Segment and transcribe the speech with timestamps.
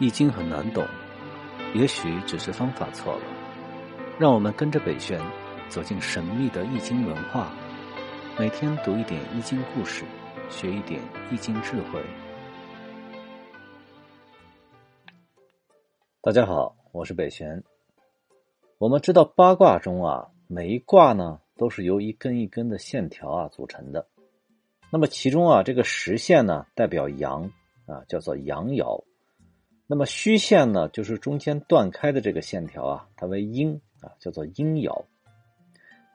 [0.00, 0.86] 易经很难懂，
[1.74, 3.22] 也许只是方法错了。
[4.16, 5.20] 让我们跟着北玄
[5.68, 7.50] 走进神秘的易经文化，
[8.38, 10.04] 每天读一点易经故事，
[10.48, 12.00] 学一点易经智慧。
[16.20, 17.64] 大家好，我是北玄。
[18.78, 24.06] 我们知道八卦中啊，每一卦呢都是由一根一根的线条啊组成的。
[24.90, 27.50] 那么其中啊，这个实线呢代表阳
[27.86, 29.07] 啊，叫做阳爻。
[29.90, 35.06] 那么虚线呢，就是中间断开的这个线条啊，它为阴啊，叫做阴爻。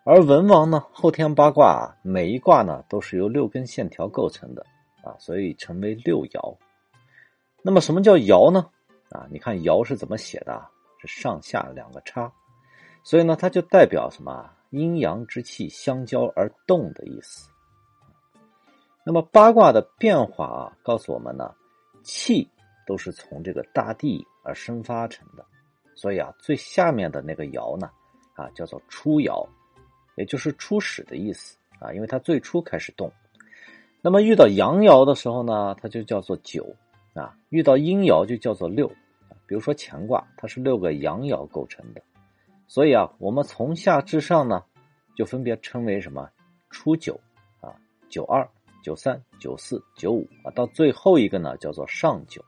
[0.06, 4.64] 而文王呢，后天八卦啊，每一卦呢都是由六根线条构成的
[5.02, 6.56] 啊，所以称为六爻。
[7.64, 8.70] 那么什么叫爻呢？
[9.10, 10.70] 啊，你看爻是怎么写的？
[11.00, 12.32] 是上下两个叉，
[13.04, 14.52] 所以呢，它就代表什么？
[14.70, 17.50] 阴阳之气相交而动的意思。
[19.04, 21.56] 那么八卦的变化啊，告诉我们呢，
[22.04, 22.48] 气。
[22.86, 25.46] 都是从这个大地而生发成的，
[25.96, 27.90] 所以啊，最下面的那个爻呢，
[28.34, 29.48] 啊，叫做初爻，
[30.16, 33.12] 也就是初始的意思啊，因为它最初开始动。
[34.02, 36.76] 那么遇到阳爻的时候呢，它就叫做九
[37.14, 38.92] 啊；遇到阴爻就叫做六。
[39.46, 42.02] 比如说乾卦，它是六个阳爻构成的，
[42.66, 44.64] 所以啊，我们从下至上呢，
[45.16, 46.28] 就分别称为什么
[46.70, 47.20] 初九
[47.60, 47.76] 啊、
[48.10, 48.50] 九二、
[48.82, 52.44] 九三、九四、九五啊，到最后一个呢，叫做上九。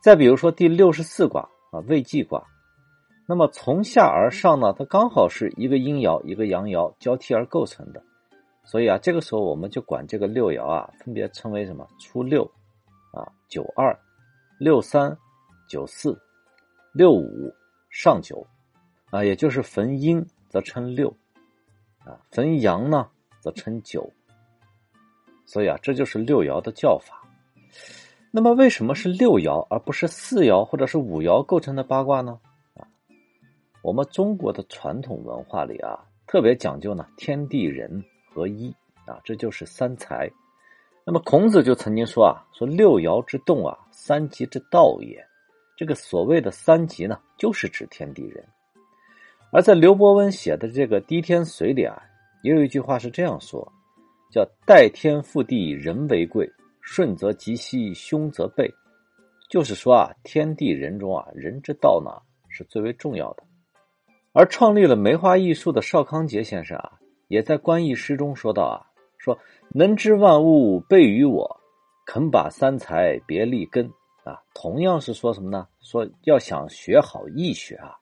[0.00, 2.46] 再比如说第六十四卦啊，未济卦，
[3.26, 8.02] 那么从下而上呢，它刚好是一个阴爻一个阳爻交替而构成的，
[8.64, 11.86] 所以啊，这个时候我们就管这个六爻啊，分别称为什么？
[11.98, 12.44] 初六
[13.12, 13.98] 啊，九二、
[14.58, 15.18] 六三、
[15.68, 16.16] 九四、
[16.92, 17.52] 六五、
[17.90, 18.46] 上九
[19.10, 21.14] 啊，也就是逢阴则称六
[22.04, 23.08] 啊，逢阳呢
[23.40, 24.10] 则称九，
[25.44, 27.27] 所以啊，这就是六爻的叫法。
[28.38, 32.38] 那么为什么是六爻而不是四爻或者是五爻构成的八卦呢？
[32.74, 32.86] 啊，
[33.82, 38.72] 我们中国的传统文化里啊，特别讲究呢天地人合一
[39.06, 40.30] 啊，这就是三才。
[41.04, 45.20] 那么孔子就曾经说啊，说六爻之动啊，三极之道也。
[45.76, 48.46] 这个所谓的三极呢，就是指天地人。
[49.50, 52.00] 而在刘伯温写的这个《滴天髓》里啊，
[52.44, 53.72] 也有一句话是这样说，
[54.30, 56.48] 叫“待天覆地，人为贵”。
[56.90, 58.72] 顺则吉兮，凶则悖，
[59.50, 62.10] 就是说啊，天地人中啊，人之道呢
[62.48, 63.42] 是最为重要的。
[64.32, 66.98] 而创立了梅花易数的邵康节先生啊，
[67.28, 68.88] 也在观易诗中说道啊，
[69.18, 69.38] 说
[69.68, 71.60] 能知万物备于我，
[72.06, 73.86] 肯把三才别立根
[74.24, 74.40] 啊。
[74.54, 75.68] 同样是说什么呢？
[75.82, 77.92] 说要想学好易学啊，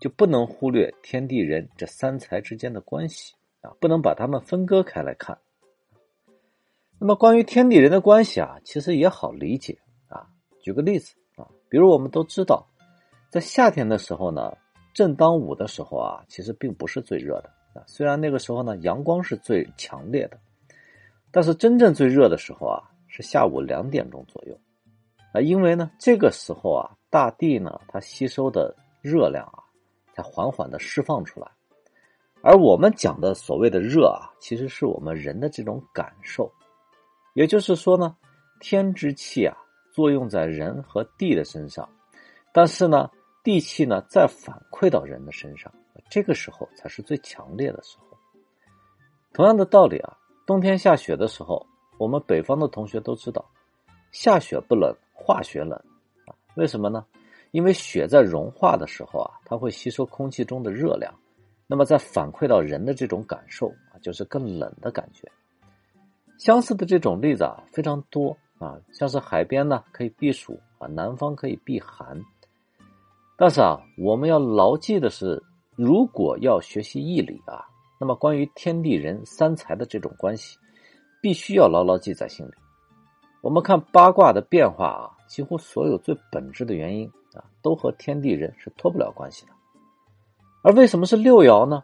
[0.00, 5.36] 就不能忽略天地人这三才之间的关系啊，不能把它们分割开来看。
[7.02, 10.28] 那么关于天地人的关系啊，其实也好理解啊。
[10.60, 12.66] 举个例子啊，比如我们都知道，
[13.30, 14.52] 在夏天的时候呢，
[14.92, 17.82] 正当午的时候啊，其实并不是最热的啊。
[17.86, 20.38] 虽然那个时候呢，阳光是最强烈的，
[21.32, 24.60] 但是真正最热的时候啊，是下午两点钟左右
[25.32, 25.40] 啊。
[25.40, 29.64] 因为呢，这个时候啊，大地呢，它吸收的热量啊，
[30.14, 31.50] 才缓缓的释放出来。
[32.42, 36.52] 而我们讲的所谓的热啊，其实是我们人的这种感受。
[37.34, 38.16] 也就是说呢，
[38.60, 39.56] 天之气啊，
[39.92, 41.88] 作用在人和地的身上，
[42.52, 43.10] 但是呢，
[43.44, 45.72] 地气呢再反馈到人的身上，
[46.08, 48.16] 这个时候才是最强烈的时候。
[49.32, 51.64] 同样的道理啊，冬天下雪的时候，
[51.98, 53.44] 我们北方的同学都知道，
[54.10, 55.78] 下雪不冷，化雪冷
[56.26, 56.34] 啊。
[56.56, 57.06] 为什么呢？
[57.52, 61.14] 因为雪在融化的时候啊，它会吸收空气中的热量，
[61.68, 65.30] 那么再反馈到人的这种感受啊，就是更冷的感觉。
[66.40, 72.18] 相似的这种例子啊非常多啊，像是海边呢可以避暑啊，南方可以避寒。
[73.36, 75.42] 但是啊，我们要牢记的是，
[75.76, 77.68] 如果要学习义理啊，
[78.00, 80.56] 那么关于天地人三才的这种关系，
[81.20, 82.52] 必须要牢牢记在心里。
[83.42, 89.52] 我们看八卦的变化啊，几乎所有最本质的原因啊，都和天地人是脱不了关系的。
[90.62, 91.82] 而为什么是六爻呢？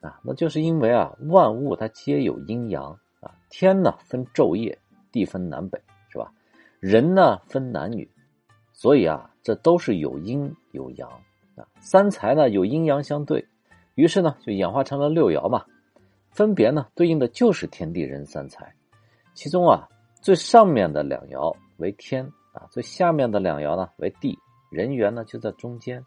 [0.00, 2.96] 啊，那就是因为啊，万物它皆有阴阳。
[3.48, 4.78] 天呢分昼夜，
[5.12, 6.32] 地分南北，是吧？
[6.80, 8.08] 人呢分男女，
[8.72, 11.08] 所以啊，这都是有阴有阳
[11.56, 11.66] 啊。
[11.80, 13.46] 三才呢有阴阳相对，
[13.94, 15.64] 于是呢就演化成了六爻嘛。
[16.30, 18.74] 分别呢对应的就是天地人三才，
[19.34, 19.88] 其中啊
[20.20, 24.38] 最上面的两爻为天啊，最下面的两爻呢为地，
[24.70, 26.04] 人缘呢就在中间。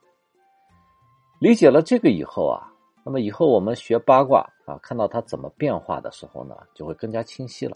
[1.39, 2.73] 理解了这个以后啊。
[3.03, 7.75] 那么以后我们学八卦啊，看到它怎么变化的时候呢，就会更加清晰了。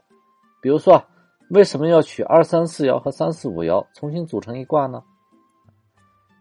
[0.61, 1.03] 比如说，
[1.49, 5.03] 为什么要取二三四爻和三四五爻重新组成一卦呢？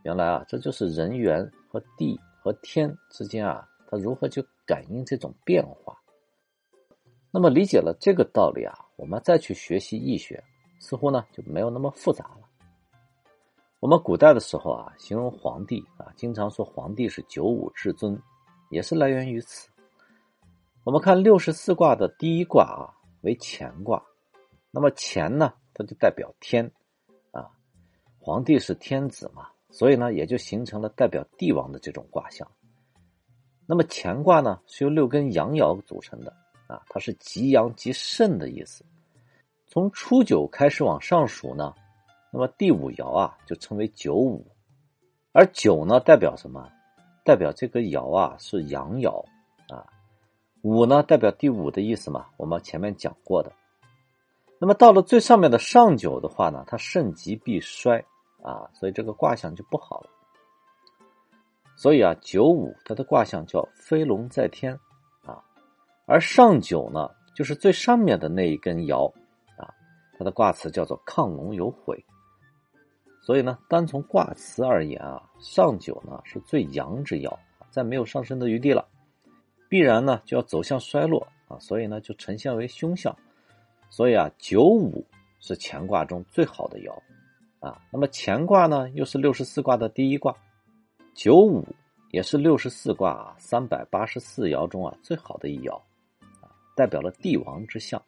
[0.02, 5.96] 原来啊，这就是人缘和地和天之间啊，它如何去感应这种变化。
[7.30, 10.42] 那么理解了这个道理啊，我们再去学习易学，
[10.78, 12.40] 似乎呢就没有那么复杂了。
[13.80, 18.20] 我们古代的时候啊，形容皇帝啊，经常说皇帝是九五至尊，
[18.72, 19.68] 也是来源于此。
[20.82, 22.88] 我们看六十四卦的第一卦啊，
[23.20, 24.02] 为乾卦，
[24.70, 26.72] 那么乾呢，它就代表天
[27.32, 27.50] 啊，
[28.18, 32.50] 皇帝是天子嘛，所以呢，也就形成了代表帝王的这种卦象。
[33.66, 36.34] 那么乾卦呢，是由六根阳爻组成的。
[36.66, 38.82] 啊，它是极阳极盛的意思。
[39.66, 41.74] 从初九开始往上数呢，
[42.32, 44.46] 那么第五爻啊就称为九五，
[45.32, 46.66] 而九呢代表什么？
[47.24, 49.24] 代表这个爻啊是阳爻
[49.68, 49.86] 啊。
[50.62, 53.52] 五呢代表第五的意思嘛，我们前面讲过的。
[54.60, 58.04] 那么到了最上面的上九的话呢，它盛极必衰
[58.42, 60.10] 啊，所以这个卦象就不好了。
[61.74, 64.78] 所以啊，九五它的卦象叫飞龙在天
[65.24, 65.42] 啊。
[66.06, 69.12] 而上九呢，就是最上面的那一根爻，
[69.56, 69.66] 啊，
[70.16, 72.04] 它的卦辞叫做“亢龙有悔”。
[73.22, 77.32] 所以呢，单从卦辞而言啊，上九呢是最阳之爻，
[77.70, 78.84] 再没有上升的余地了，
[79.68, 83.16] 必然呢就要走向衰落啊，所以呢就呈现为凶相。
[83.88, 85.06] 所以啊，九五
[85.38, 86.92] 是乾卦中最好的爻
[87.60, 87.80] 啊。
[87.92, 90.36] 那么乾卦呢，又是六十四卦的第一卦，
[91.14, 91.64] 九五
[92.10, 95.80] 也是六十四卦三百八十四爻中啊最好的一爻。
[96.74, 98.02] 代表了帝王之相，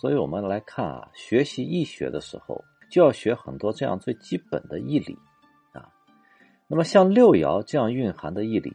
[0.00, 5.14] 所以我们来看啊，学习易学的时候就要学很多这样最基本的义理
[5.72, 5.86] 啊。
[6.66, 8.74] 那么像六爻这样蕴含的义理，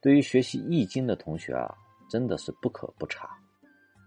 [0.00, 1.74] 对于学习易经的同学啊，
[2.08, 3.37] 真的是不可不查。